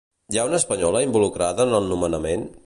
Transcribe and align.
Hi 0.35 0.39
ha 0.39 0.45
una 0.47 0.57
espanyola 0.61 1.03
involucrada 1.09 1.69
en 1.71 1.77
el 1.81 1.93
nomenament? 1.93 2.49